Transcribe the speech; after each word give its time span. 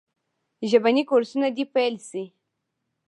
ژبني 0.69 1.03
کورسونه 1.09 1.47
دي 1.55 1.63
پیل 1.73 1.95
سي. 2.09 2.23